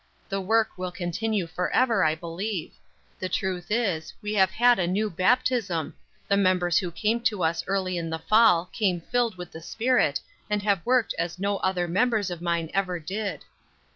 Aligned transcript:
The 0.29 0.41
work 0.41 0.79
will 0.79 0.91
continue 0.91 1.45
forever, 1.45 2.03
I 2.03 2.15
believe; 2.15 2.73
the 3.19 3.29
truth 3.29 3.67
is, 3.69 4.15
we 4.19 4.33
have 4.33 4.49
had 4.49 4.79
a 4.79 4.87
new 4.87 5.11
baptism, 5.11 5.93
the 6.27 6.35
members 6.37 6.79
who 6.79 6.89
came 6.89 7.19
to 7.19 7.43
us 7.43 7.63
early 7.67 7.97
in 7.97 8.09
the 8.09 8.17
fall, 8.17 8.65
came 8.73 8.99
filled 9.01 9.37
with 9.37 9.51
the 9.51 9.61
Spirit, 9.61 10.19
and 10.49 10.63
have 10.63 10.83
worked 10.87 11.13
as 11.19 11.37
no 11.37 11.57
other 11.57 11.87
members 11.87 12.31
of 12.31 12.41
mine 12.41 12.71
ever 12.73 12.99
did." 12.99 13.43